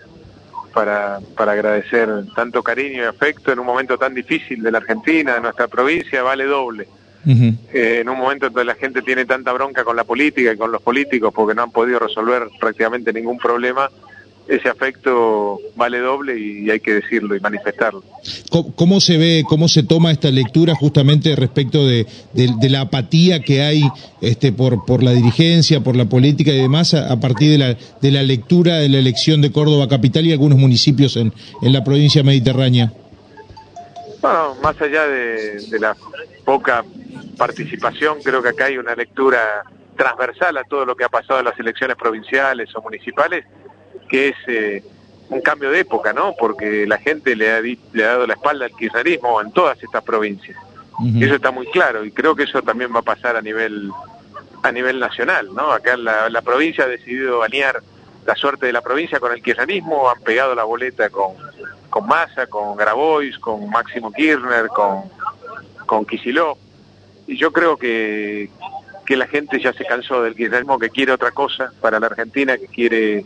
para, 0.70 1.20
para 1.36 1.54
agradecer 1.54 2.10
tanto 2.36 2.64
cariño 2.64 3.04
y 3.04 3.06
afecto 3.06 3.52
en 3.52 3.60
un 3.60 3.66
momento 3.66 3.98
tan 3.98 4.14
difícil 4.14 4.62
de 4.64 4.72
la 4.72 4.80
Argentina, 4.80 5.36
de 5.36 5.42
nuestra 5.42 5.68
provincia, 5.68 6.24
vale 6.24 6.46
doble. 6.46 6.88
Eh, 7.28 8.00
en 8.02 8.10
un 8.10 8.18
momento 8.18 8.48
en 8.48 8.54
donde 8.54 8.66
la 8.66 8.76
gente 8.76 9.02
tiene 9.02 9.26
tanta 9.26 9.52
bronca 9.52 9.84
con 9.84 9.96
la 9.96 10.04
política 10.04 10.54
y 10.54 10.58
con 10.58 10.72
los 10.72 10.82
políticos 10.82 11.34
porque 11.36 11.54
no 11.54 11.64
han 11.64 11.72
podido 11.72 12.00
resolver 12.00 12.48
prácticamente 12.60 13.12
ningún 13.14 13.38
problema, 13.38 13.90
ese 14.50 14.68
afecto 14.68 15.60
vale 15.76 16.00
doble 16.00 16.40
y 16.40 16.70
hay 16.72 16.80
que 16.80 16.96
decirlo 16.96 17.36
y 17.36 17.40
manifestarlo. 17.40 18.04
¿Cómo, 18.50 18.74
cómo 18.76 19.00
se 19.00 19.18
ve, 19.18 19.44
cómo 19.48 19.68
se 19.68 19.84
toma 19.84 20.12
esta 20.12 20.32
lectura 20.32 20.74
justamente 20.76 21.36
respecto 21.36 21.86
de, 21.88 22.08
de- 22.34 22.54
de 22.60 22.70
la 22.70 22.82
apatía 22.82 23.42
que 23.42 23.62
hay 23.62 23.84
este, 24.22 24.52
por, 24.52 24.86
por 24.86 25.04
la 25.04 25.12
dirigencia, 25.12 25.82
por 25.82 25.96
la 25.96 26.06
política 26.06 26.52
y 26.52 26.58
demás 26.58 26.96
a, 26.96 27.12
a 27.14 27.20
partir 27.20 27.52
de 27.52 27.58
la, 27.60 27.78
de 28.02 28.12
la 28.12 28.24
lectura 28.24 28.78
de 28.78 28.90
la 28.90 28.98
elección 28.98 29.40
de 29.42 29.52
Córdoba 29.52 29.88
capital 29.88 30.26
y 30.26 30.32
algunos 30.32 30.58
municipios 30.58 31.16
en, 31.16 31.32
en 31.62 31.72
la 31.72 31.84
provincia 31.84 32.24
mediterránea? 32.24 32.92
Bueno, 34.22 34.56
más 34.64 34.82
allá 34.82 35.06
de, 35.08 35.62
de 35.70 35.80
la 35.80 35.96
poca 36.44 36.84
participación, 37.38 38.18
creo 38.24 38.42
que 38.42 38.50
acá 38.50 38.66
hay 38.66 38.78
una 38.78 38.96
lectura 38.96 39.40
transversal 39.96 40.58
a 40.58 40.64
todo 40.64 40.86
lo 40.86 40.96
que 40.96 41.04
ha 41.04 41.10
pasado 41.10 41.40
en 41.40 41.46
las 41.46 41.60
elecciones 41.60 41.96
provinciales 41.98 42.70
o 42.76 42.82
municipales, 42.82 43.46
que 44.10 44.30
es 44.30 44.36
eh, 44.48 44.84
un 45.30 45.42
cambio 45.42 45.72
de 45.72 45.80
época, 45.80 46.14
¿no? 46.14 46.36
Porque 46.38 46.86
la 46.88 46.98
gente 46.98 47.36
le 47.36 47.52
ha, 47.52 47.62
le 47.62 48.04
ha 48.04 48.08
dado 48.08 48.28
la 48.28 48.34
espalda 48.34 48.66
al 48.66 48.76
kirchnerismo 48.76 49.40
en 49.42 49.52
todas 49.52 49.82
estas 49.82 50.04
provincias. 50.04 50.58
Y 51.02 51.24
eso 51.24 51.36
está 51.36 51.52
muy 51.52 51.66
claro 51.68 52.04
y 52.04 52.12
creo 52.12 52.36
que 52.36 52.44
eso 52.44 52.62
también 52.62 52.94
va 52.94 53.00
a 53.00 53.04
pasar 53.04 53.38
a 53.38 53.42
nivel 53.42 53.90
a 54.64 54.72
nivel 54.74 55.00
nacional, 55.00 55.48
¿no? 55.56 55.72
Acá 55.72 55.96
la, 55.96 56.30
la 56.30 56.42
provincia 56.42 56.84
ha 56.84 56.88
decidido 56.88 57.42
alinear 57.42 57.82
la 58.26 58.36
suerte 58.36 58.66
de 58.66 58.74
la 58.74 58.82
provincia 58.82 59.20
con 59.20 59.32
el 59.32 59.42
kirchnerismo, 59.42 60.10
han 60.10 60.22
pegado 60.22 60.54
la 60.54 60.64
boleta 60.64 61.10
con, 61.10 61.34
con 61.90 62.06
Massa, 62.06 62.48
con 62.48 62.76
Grabois, 62.76 63.40
con 63.40 63.70
Máximo 63.70 64.12
Kirchner, 64.12 64.68
con, 64.68 65.04
con 65.86 66.06
Kicillof. 66.06 66.58
Y 67.28 67.38
yo 67.38 67.54
creo 67.54 67.78
que, 67.78 68.50
que 69.06 69.16
la 69.16 69.28
gente 69.28 69.60
ya 69.60 69.72
se 69.74 69.86
cansó 69.86 70.22
del 70.22 70.36
kirchnerismo, 70.36 70.80
que 70.80 70.90
quiere 70.90 71.12
otra 71.12 71.32
cosa 71.32 71.72
para 71.80 72.00
la 72.00 72.08
Argentina, 72.08 72.58
que 72.58 72.68
quiere 72.68 73.26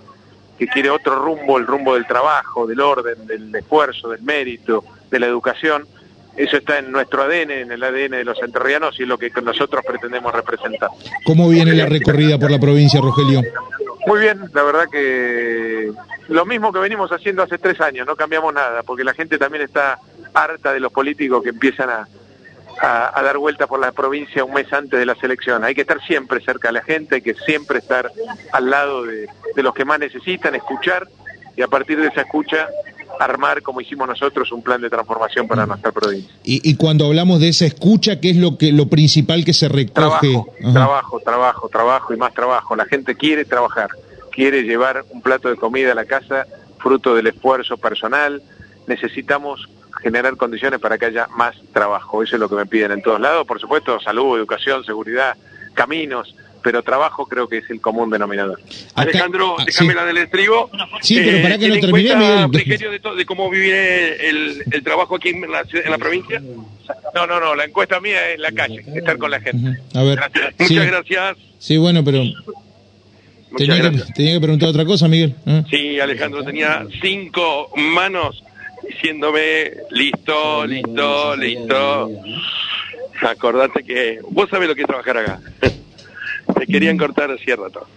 que 0.57 0.67
quiere 0.67 0.89
otro 0.89 1.15
rumbo, 1.15 1.57
el 1.57 1.65
rumbo 1.65 1.95
del 1.95 2.05
trabajo, 2.05 2.67
del 2.67 2.79
orden, 2.79 3.25
del 3.25 3.53
esfuerzo, 3.55 4.09
del 4.09 4.21
mérito, 4.21 4.83
de 5.09 5.19
la 5.19 5.27
educación. 5.27 5.85
Eso 6.35 6.57
está 6.57 6.79
en 6.79 6.91
nuestro 6.91 7.23
ADN, 7.23 7.51
en 7.51 7.71
el 7.71 7.83
ADN 7.83 8.11
de 8.11 8.25
los 8.25 8.41
enterrianos 8.41 8.99
y 8.99 9.03
es 9.03 9.07
lo 9.07 9.17
que 9.17 9.31
nosotros 9.43 9.83
pretendemos 9.85 10.33
representar. 10.33 10.89
¿Cómo 11.25 11.49
viene 11.49 11.73
la 11.73 11.85
recorrida 11.85 12.39
por 12.39 12.49
la 12.49 12.59
provincia, 12.59 12.99
Rogelio? 13.01 13.41
Muy 14.07 14.19
bien, 14.19 14.49
la 14.53 14.63
verdad 14.63 14.85
que 14.91 15.91
lo 16.27 16.45
mismo 16.45 16.73
que 16.73 16.79
venimos 16.79 17.11
haciendo 17.11 17.43
hace 17.43 17.57
tres 17.57 17.79
años, 17.81 18.07
no 18.07 18.15
cambiamos 18.15 18.53
nada, 18.53 18.83
porque 18.83 19.03
la 19.03 19.13
gente 19.13 19.37
también 19.37 19.63
está 19.63 19.99
harta 20.33 20.73
de 20.73 20.79
los 20.79 20.91
políticos 20.91 21.43
que 21.43 21.49
empiezan 21.49 21.89
a, 21.89 22.07
a, 22.83 23.21
dar 23.23 23.37
vuelta 23.37 23.65
por 23.65 23.79
la 23.79 23.91
provincia 23.91 24.43
un 24.43 24.53
mes 24.53 24.71
antes 24.73 24.99
de 24.99 25.05
la 25.05 25.15
selección. 25.15 25.63
Hay 25.63 25.73
que 25.73 25.81
estar 25.81 26.03
siempre 26.05 26.43
cerca 26.43 26.67
de 26.67 26.73
la 26.73 26.83
gente, 26.83 27.15
hay 27.15 27.21
que 27.21 27.33
siempre 27.33 27.79
estar 27.79 28.11
al 28.51 28.69
lado 28.69 29.03
de, 29.03 29.27
los 29.55 29.73
que 29.73 29.85
más 29.85 29.99
necesitan, 29.99 30.53
escuchar 30.55 31.07
y 31.55 31.61
a 31.61 31.67
partir 31.67 31.99
de 31.99 32.07
esa 32.07 32.21
escucha 32.21 32.67
armar, 33.19 33.61
como 33.61 33.79
hicimos 33.79 34.07
nosotros, 34.07 34.51
un 34.51 34.63
plan 34.63 34.81
de 34.81 34.89
transformación 34.89 35.47
para 35.47 35.65
nuestra 35.65 35.91
provincia. 35.91 36.33
Y, 36.43 36.75
cuando 36.75 37.05
hablamos 37.05 37.39
de 37.39 37.49
esa 37.49 37.65
escucha, 37.65 38.19
¿qué 38.19 38.31
es 38.31 38.37
lo 38.37 38.57
que 38.57 38.73
lo 38.73 38.87
principal 38.87 39.45
que 39.45 39.53
se 39.53 39.69
recoge? 39.69 39.93
Trabajo, 39.93 40.49
trabajo, 40.73 41.19
trabajo, 41.19 41.69
trabajo 41.69 42.13
y 42.13 42.17
más 42.17 42.33
trabajo. 42.33 42.75
La 42.75 42.85
gente 42.85 43.15
quiere 43.15 43.45
trabajar, 43.45 43.91
quiere 44.31 44.63
llevar 44.63 45.05
un 45.11 45.21
plato 45.21 45.47
de 45.47 45.55
comida 45.55 45.91
a 45.91 45.95
la 45.95 46.05
casa, 46.05 46.47
fruto 46.79 47.15
del 47.15 47.27
esfuerzo 47.27 47.77
personal. 47.77 48.41
Necesitamos 48.87 49.69
generar 50.03 50.35
condiciones 50.35 50.79
para 50.79 50.97
que 50.97 51.05
haya 51.05 51.27
más 51.35 51.55
trabajo. 51.71 52.21
Eso 52.21 52.35
es 52.35 52.39
lo 52.39 52.49
que 52.49 52.55
me 52.55 52.65
piden 52.65 52.91
en 52.91 53.01
todos 53.01 53.19
lados. 53.19 53.47
Por 53.47 53.59
supuesto, 53.59 53.99
salud, 54.01 54.37
educación, 54.37 54.83
seguridad, 54.83 55.35
caminos, 55.73 56.35
pero 56.61 56.83
trabajo 56.83 57.25
creo 57.25 57.47
que 57.47 57.59
es 57.59 57.69
el 57.69 57.81
común 57.81 58.09
denominador. 58.09 58.59
Alejandro, 58.95 59.55
ah, 59.57 59.63
déjame 59.65 59.93
la 59.93 60.05
del 60.05 60.17
estribo. 60.17 60.69
Sí, 61.01 61.19
pero 61.23 61.41
para 61.41 61.57
que 61.57 61.69
no 61.69 61.79
termine, 61.79 62.15
Miguel. 62.15 62.51
De, 62.51 63.15
de, 63.17 63.25
cómo 63.25 63.49
vive 63.49 64.29
el, 64.29 64.63
el, 64.71 64.83
trabajo 64.83 65.15
aquí 65.15 65.29
en 65.29 65.49
la, 65.49 65.63
en 65.71 65.91
la 65.91 65.97
provincia? 65.97 66.41
No, 67.13 67.27
no, 67.27 67.39
no, 67.39 67.55
la 67.55 67.65
encuesta 67.65 67.99
mía 67.99 68.31
es 68.31 68.39
la 68.39 68.51
calle, 68.51 68.83
estar 68.95 69.17
con 69.17 69.31
la 69.31 69.39
gente. 69.39 69.79
A 69.93 70.03
ver. 70.03 70.19
Muchas 70.59 70.87
gracias. 70.87 71.37
Sí, 71.59 71.77
bueno, 71.77 72.03
pero... 72.03 72.23
Tenía 73.55 73.91
que, 73.91 73.97
tenía 74.15 74.33
que, 74.33 74.39
preguntar 74.39 74.69
otra 74.69 74.83
cosa, 74.83 75.07
Miguel. 75.07 75.35
¿eh? 75.45 75.63
Sí, 75.69 75.99
Alejandro, 75.99 76.43
tenía 76.43 76.87
cinco 77.01 77.69
manos 77.75 78.43
diciéndome, 78.87 79.71
listo, 79.91 80.65
listo, 80.65 81.35
listo. 81.35 82.11
Acordate 83.21 83.83
que 83.83 84.19
vos 84.29 84.49
sabés 84.49 84.67
lo 84.67 84.75
que 84.75 84.81
es 84.81 84.87
trabajar 84.87 85.17
acá. 85.17 85.39
Me 86.59 86.67
querían 86.67 86.97
cortar 86.97 87.31
hacía 87.31 87.55
rato. 87.55 87.87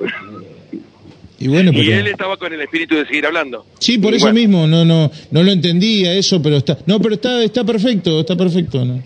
Y, 1.38 1.48
bueno, 1.48 1.70
y 1.74 1.90
él 1.90 2.06
estaba 2.06 2.38
con 2.38 2.52
el 2.52 2.62
espíritu 2.62 2.94
de 2.94 3.04
seguir 3.04 3.26
hablando. 3.26 3.66
Sí, 3.78 3.98
por 3.98 4.14
eso 4.14 4.32
mismo, 4.32 4.66
no, 4.66 4.86
no, 4.86 5.10
no 5.30 5.42
lo 5.42 5.52
entendía 5.52 6.14
eso, 6.14 6.40
pero 6.40 6.56
está, 6.56 6.78
no, 6.86 6.98
pero 6.98 7.16
está, 7.16 7.42
está 7.44 7.62
perfecto, 7.62 8.20
está 8.20 8.36
perfecto, 8.36 8.86
no, 8.86 9.02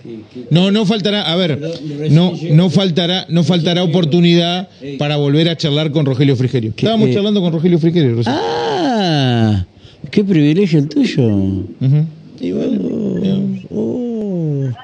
no, 0.48 0.70
no 0.70 0.86
faltará, 0.86 1.22
a 1.22 1.34
ver, 1.34 1.58
no, 2.10 2.32
no 2.52 2.70
faltará, 2.70 3.26
no 3.28 3.42
faltará 3.42 3.82
oportunidad 3.82 4.68
para 4.98 5.16
volver 5.16 5.48
a 5.48 5.56
charlar 5.56 5.90
con 5.90 6.06
Rogelio 6.06 6.36
Frigerio. 6.36 6.70
Estábamos 6.70 7.10
charlando 7.10 7.40
con 7.40 7.52
Rogelio 7.52 7.80
Frigerio. 7.80 8.20
Ah, 8.26 9.64
Qué 10.10 10.24
privilegio 10.24 10.78
el 10.78 10.88
tuyo. 10.88 11.28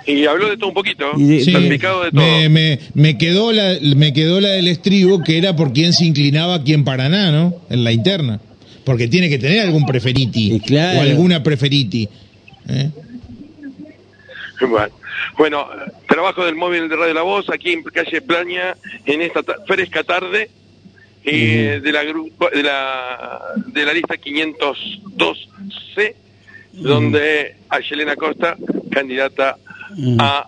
y, 0.06 0.26
habló 0.26 0.48
de 0.48 0.56
todo 0.56 0.68
un 0.68 0.74
poquito, 0.74 1.12
de, 1.16 1.44
de 1.44 1.78
todo. 1.78 2.04
Me, 2.12 2.78
me, 2.94 3.18
quedó 3.18 3.52
la, 3.52 3.76
me 3.80 4.12
quedó 4.12 4.40
la 4.40 4.50
del 4.50 4.68
estribo, 4.68 5.22
que 5.22 5.38
era 5.38 5.56
por 5.56 5.72
quién 5.72 5.92
se 5.92 6.04
inclinaba 6.04 6.62
quién 6.62 6.84
Paraná, 6.84 7.32
¿no? 7.32 7.54
En 7.70 7.84
la 7.84 7.92
interna. 7.92 8.40
Porque 8.84 9.08
tiene 9.08 9.28
que 9.28 9.38
tener 9.38 9.60
algún 9.60 9.84
preferiti. 9.84 10.60
O 10.70 11.00
alguna 11.00 11.42
preferiti. 11.42 12.08
¿eh? 12.68 12.90
Bueno, 15.36 15.66
trabajo 16.08 16.44
del 16.44 16.54
móvil 16.54 16.88
de 16.88 16.96
Radio 16.96 17.14
La 17.14 17.22
Voz 17.22 17.50
aquí 17.50 17.72
en 17.72 17.82
calle 17.82 18.20
Plaña 18.22 18.76
en 19.04 19.22
esta 19.22 19.42
fresca 19.66 20.04
tarde 20.04 20.50
eh, 21.26 21.80
de, 21.82 21.92
la, 21.92 22.04
de, 22.04 22.62
la, 22.62 23.40
de 23.66 23.84
la 23.84 23.92
lista 23.92 24.14
502C, 24.14 26.14
donde 26.72 27.56
hay 27.68 27.82
Yelena 27.90 28.14
Costa, 28.14 28.56
candidata 28.90 29.58
a 30.18 30.46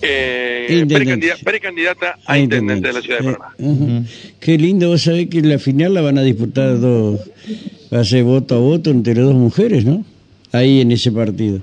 eh, 0.00 0.86
precandidata, 1.42 2.18
a 2.24 2.38
intendente 2.38 2.86
de 2.88 2.94
la 2.94 3.00
ciudad 3.00 3.18
de 3.18 3.32
Paraná. 3.32 4.04
Qué 4.38 4.58
lindo, 4.58 4.90
vos 4.90 5.02
sabés 5.02 5.28
que 5.28 5.42
la 5.42 5.58
final 5.58 5.94
la 5.94 6.02
van 6.02 6.18
a 6.18 6.22
disputar 6.22 6.78
dos, 6.78 7.20
va 7.92 8.00
a 8.00 8.04
ser 8.04 8.22
voto 8.22 8.54
a 8.54 8.58
voto 8.58 8.90
entre 8.90 9.14
dos 9.14 9.34
mujeres, 9.34 9.84
¿no? 9.84 10.04
Ahí 10.52 10.82
en 10.82 10.92
ese 10.92 11.10
partido. 11.10 11.60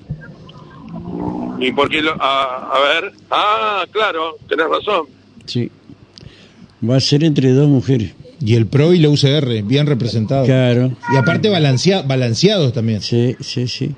¿Y 1.60 1.72
por 1.72 1.90
qué? 1.90 2.02
Lo, 2.02 2.12
a, 2.22 2.76
a 2.76 2.80
ver, 2.80 3.14
ah, 3.32 3.86
claro, 3.92 4.38
tenés 4.50 4.68
razón. 4.68 5.06
Sí, 5.46 5.72
va 6.88 6.98
a 6.98 7.00
ser 7.00 7.24
entre 7.24 7.52
dos 7.52 7.70
mujeres. 7.70 8.14
Y 8.46 8.56
el 8.56 8.68
PRO 8.68 8.94
y 8.94 9.00
la 9.00 9.10
UCR, 9.10 9.64
bien 9.64 9.88
representados. 9.88 10.46
Claro. 10.46 10.92
Y 11.14 11.18
aparte 11.18 11.50
balanceados 11.50 12.74
también. 12.74 13.02
Sí, 13.02 13.36
sí, 13.40 13.68
sí. 13.68 13.92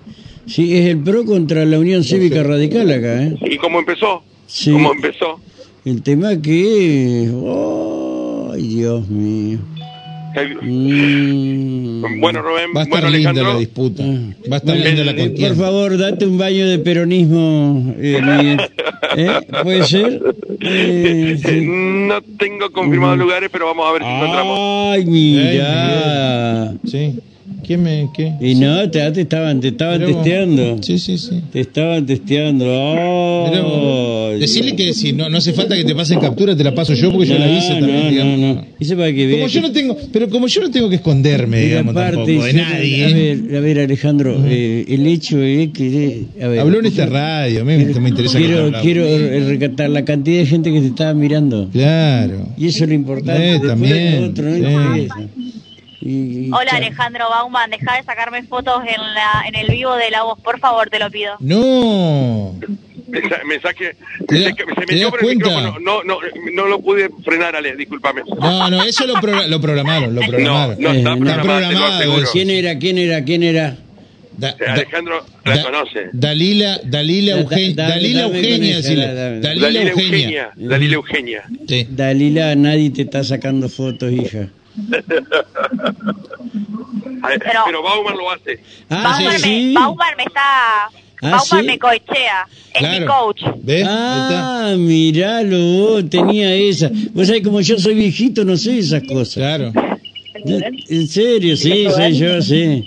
Sí, 0.46 0.78
es 0.78 0.86
el 0.88 1.00
PRO 1.00 1.26
contra 1.26 1.66
la 1.66 1.80
Unión 1.80 2.04
Cívica 2.04 2.44
Radical 2.44 2.92
acá, 2.92 3.24
¿eh? 3.24 3.36
¿Y 3.42 3.58
cómo 3.58 3.80
empezó? 3.80 4.24
Sí. 4.46 4.72
¿Cómo 4.72 4.94
empezó? 4.94 5.40
El 5.84 6.04
tema 6.04 6.40
que... 6.40 7.32
¡Ay, 8.54 8.68
Dios 8.68 9.08
mío! 9.10 9.60
Mm. 10.62 12.20
Bueno, 12.20 12.42
Rubén, 12.42 12.72
va 12.76 12.82
a 12.82 12.84
estar 12.84 13.02
bueno, 13.02 13.18
linda 13.18 13.42
la 13.42 13.58
disputa. 13.58 14.04
Ah. 14.04 14.36
Va 14.52 14.56
a 14.58 14.60
estar 14.60 14.76
linda 14.76 15.04
la 15.04 15.12
eh, 15.12 15.16
contienda. 15.16 15.56
Por 15.56 15.66
favor, 15.66 15.98
date 15.98 16.26
un 16.26 16.38
baño 16.38 16.68
de 16.68 16.80
peronismo. 16.80 17.96
Eh, 17.98 18.58
¿Eh? 19.16 19.40
¿Puede 19.64 19.84
ser? 19.86 20.22
No 22.06 22.22
tengo 22.38 22.72
confirmados 22.72 23.18
lugares, 23.18 23.50
pero 23.52 23.66
vamos 23.66 23.88
a 23.88 23.94
ver 23.94 24.04
si 24.04 24.08
encontramos. 24.08 24.60
Ay, 24.94 25.06
mira. 25.06 26.74
Sí. 26.86 27.20
¿Quién 27.66 27.84
me.? 27.84 28.10
Qué? 28.14 28.34
Y 28.40 28.56
no, 28.56 28.90
te, 28.92 29.12
te, 29.12 29.22
estaban, 29.22 29.60
te 29.60 29.70
estaban 29.70 30.00
testeando. 30.06 30.78
Sí, 30.82 31.00
sí, 31.00 31.18
sí. 31.18 31.42
Te 31.52 31.62
estaban 31.62 32.06
testeando. 32.06 32.66
Oh, 32.68 34.32
decirle 34.40 34.76
que 34.76 34.94
si 34.94 35.14
no, 35.14 35.30
no 35.30 35.38
hace 35.38 35.54
falta 35.54 35.76
que 35.76 35.84
te 35.84 35.96
pasen 35.96 36.20
captura, 36.20 36.56
te 36.56 36.64
la 36.64 36.76
paso 36.76 36.94
yo 36.94 37.12
porque 37.12 37.28
yo 37.28 37.40
la 37.40 37.52
hice 37.52 37.70
también. 37.70 38.18
No, 38.18 38.38
no, 38.38 38.54
no. 38.56 38.66
Hice 38.80 38.96
para 38.96 39.12
que 39.14 39.32
como 39.32 39.48
yo 39.48 39.62
no 39.62 39.72
tengo, 39.72 39.98
pero 40.12 40.30
como 40.30 40.48
yo 40.48 40.62
no 40.62 40.72
tengo 40.72 40.90
que 40.90 40.96
esconderme, 40.96 41.62
digamos, 41.62 41.96
tampoco, 41.96 42.44
de 42.44 42.54
nadie. 42.54 43.06
A 43.06 43.08
ver, 43.08 43.58
a 43.58 43.60
ver 43.60 43.80
Alejandro, 43.80 44.44
eh, 44.46 44.86
el 44.88 45.08
hecho 45.08 45.42
es 45.42 45.70
que. 45.70 46.26
A 46.42 46.48
ver, 46.48 46.60
Habló 46.60 46.80
en 46.80 46.86
esta 46.86 47.06
radio, 47.06 47.62
a 47.62 47.64
mí 47.64 47.76
me 47.78 48.10
interesa. 48.10 48.38
Quiero, 48.38 48.72
quiero 48.82 49.06
recatar 49.48 49.90
la 49.90 50.06
cantidad 50.06 50.40
de 50.40 50.46
gente 50.46 50.72
que 50.72 50.82
te 50.82 50.88
estaba 50.88 51.14
mirando. 51.14 51.70
Claro. 51.72 52.48
Y 52.58 52.68
eso 52.68 52.84
es 52.84 52.90
lo 52.90 52.96
importante. 52.96 53.56
Eh, 53.56 53.60
también. 53.60 54.24
Otro, 54.26 54.46
Hola 56.08 56.72
Alejandro 56.74 57.30
Bauman, 57.30 57.72
deja 57.72 57.98
de 57.98 58.04
sacarme 58.04 58.44
fotos 58.44 58.84
en, 58.84 59.02
la, 59.16 59.44
en 59.48 59.56
el 59.56 59.68
vivo 59.68 59.96
de 59.96 60.12
la 60.12 60.22
voz, 60.22 60.40
por 60.40 60.60
favor, 60.60 60.88
te 60.88 61.00
lo 61.00 61.10
pido. 61.10 61.36
No. 61.40 62.54
Me, 63.46 63.60
saque, 63.60 63.96
se, 64.30 64.38
me 64.38 64.86
metió 64.88 65.10
por 65.10 65.24
el 65.24 65.38
micrófono, 65.38 65.80
no, 65.80 66.04
no, 66.04 66.20
no 66.54 66.66
lo 66.68 66.80
pude 66.80 67.10
frenar, 67.24 67.56
Ale, 67.56 67.76
discúlpame. 67.76 68.22
No, 68.40 68.70
no, 68.70 68.84
eso 68.84 69.08
lo, 69.08 69.16
lo 69.48 69.62
programaron, 69.62 70.14
lo 70.14 70.22
programaron. 70.28 70.76
No, 70.80 70.94
no 70.94 71.26
está, 71.30 71.42
programado. 71.42 72.24
¿Quién 72.32 72.52
era, 72.52 72.78
quién 72.78 73.00
era, 73.00 73.24
quién 73.24 73.42
era? 73.42 73.78
Alejandro 74.68 75.26
la 75.44 75.64
conoce. 75.64 76.10
Dalila, 76.14 76.82
Dalila, 76.84 77.40
Eugenia, 77.40 77.88
Dalila 77.88 78.22
Eugenia, 78.24 78.82
Dalila 79.42 79.82
Eugenia. 79.82 80.52
Dalila 80.56 80.96
Eugenia. 80.96 81.44
Dalila, 81.90 82.56
nadie 82.56 82.92
te 82.92 83.04
está 83.04 83.24
sacando 83.24 83.70
fotos, 83.70 84.12
hija 84.12 84.50
pero, 87.40 87.84
Bauman 87.84 88.18
lo 88.18 88.32
hace. 88.32 88.60
Ah, 88.90 89.04
Bauman, 89.04 89.42
Me, 89.42 89.74
Bauman 89.74 90.18
me 90.18 90.24
está... 90.24 90.90
Ah, 91.22 91.32
Bauman 91.32 91.66
me 91.66 91.80
cochea, 91.80 92.48
es 92.74 93.00
mi 93.00 93.06
coach. 93.06 93.44
Ah, 93.86 94.76
miralo, 94.78 96.06
tenía 96.06 96.54
esa. 96.56 96.92
Vos 97.14 97.28
sabés, 97.28 97.42
como 97.44 97.62
yo 97.62 97.80
soy 97.80 97.96
viejito, 97.96 98.44
no 98.44 98.58
sé 98.58 98.78
esas 98.80 99.04
cosas. 99.04 99.36
Claro. 99.36 99.72
En 100.46 101.08
serio, 101.08 101.56
sí, 101.56 101.88
soy 101.90 102.18
yo, 102.18 102.42
sí. 102.42 102.84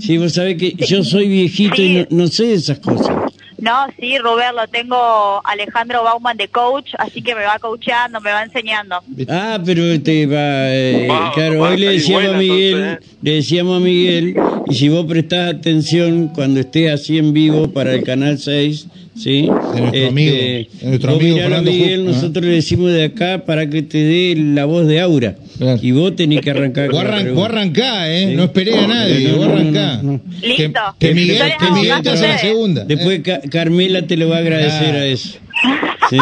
Sí, 0.00 0.18
vos 0.18 0.32
sabés 0.32 0.56
que 0.56 0.74
yo 0.76 1.02
soy 1.04 1.28
viejito 1.28 1.80
y 1.80 2.06
no, 2.10 2.26
sé 2.26 2.54
esas 2.54 2.78
cosas. 2.80 3.15
No, 3.58 3.86
sí, 3.98 4.18
Rubén, 4.18 4.54
lo 4.54 4.68
tengo 4.68 5.40
Alejandro 5.44 6.02
Bauman 6.02 6.36
de 6.36 6.48
coach, 6.48 6.90
así 6.98 7.22
que 7.22 7.34
me 7.34 7.44
va 7.44 7.58
coacheando, 7.58 8.20
me 8.20 8.30
va 8.30 8.42
enseñando. 8.42 8.96
Ah, 9.28 9.58
pero 9.64 10.00
te 10.02 10.26
va, 10.26 10.74
eh, 10.74 11.08
claro, 11.34 11.62
hoy 11.62 11.78
le 11.78 11.92
decíamos 11.92 12.24
buena, 12.24 12.36
a 12.36 12.40
Miguel, 12.40 12.74
entonces, 12.74 13.08
¿eh? 13.08 13.16
le 13.22 13.32
decíamos 13.32 13.76
a 13.76 13.80
Miguel, 13.80 14.36
y 14.66 14.74
si 14.74 14.88
vos 14.88 15.06
prestás 15.06 15.54
atención 15.54 16.28
cuando 16.28 16.60
estés 16.60 16.92
así 16.92 17.18
en 17.18 17.32
vivo 17.32 17.70
para 17.72 17.94
el 17.94 18.04
canal 18.04 18.38
6, 18.38 18.88
¿sí? 19.16 19.42
De 19.74 19.80
nuestro 19.80 20.08
amigo, 20.08 20.34
de 20.36 20.68
nuestro 20.82 21.12
vos 21.12 21.20
amigo 21.20 21.36
Fernando 21.38 21.70
Miguel, 21.70 22.00
Ju- 22.02 22.04
nosotros 22.04 22.44
le 22.44 22.50
decimos 22.52 22.92
de 22.92 23.04
acá 23.04 23.44
para 23.44 23.68
que 23.68 23.82
te 23.82 23.98
dé 23.98 24.34
la 24.36 24.64
voz 24.64 24.86
de 24.86 25.00
Aura. 25.00 25.36
Claro. 25.58 25.80
Y 25.82 25.90
vos 25.92 26.14
tenés 26.14 26.42
que 26.42 26.50
arrancar 26.50 26.90
Vos, 26.90 27.00
arran- 27.02 27.34
vos 27.34 27.44
arrancá, 27.46 28.12
¿eh? 28.12 28.26
Sí. 28.28 28.34
No 28.36 28.44
esperé 28.44 28.78
a 28.78 28.86
nadie, 28.86 29.28
No, 29.28 29.36
vos 29.38 29.46
no, 29.48 29.54
no, 29.54 29.60
arrancá. 29.60 30.02
no, 30.02 30.12
no. 30.12 30.20
Que, 30.40 30.46
Listo. 30.48 30.80
que 30.98 31.14
Miguel, 31.14 31.52
que 31.58 31.70
Miguel 31.72 32.02
te 32.02 32.10
hace 32.10 32.28
la 32.28 32.38
segunda. 32.38 32.84
Después 32.84 33.20
Ca- 33.22 33.40
Carmela 33.50 34.02
te 34.06 34.16
lo 34.16 34.28
va 34.28 34.36
a 34.36 34.40
agradecer 34.40 34.94
Ah. 34.94 34.98
a 35.00 35.06
eso. 35.06 35.38
¿Sí? 36.10 36.18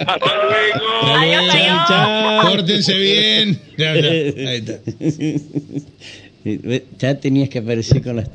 Hasta 0.00 0.26
luego. 0.26 1.16
Adiós, 1.16 1.44
Chao, 1.46 1.60
adiós. 1.60 1.78
Chao. 1.88 2.50
Córtense 2.50 2.94
bien. 2.98 3.58
Ya, 3.78 3.94
ya. 3.94 4.08
Ahí 4.50 4.56
está. 4.56 4.78
Ya 6.98 7.14
tenías 7.20 7.50
que 7.50 7.58
aparecer 7.58 8.00
con 8.00 8.16
las 8.16 8.26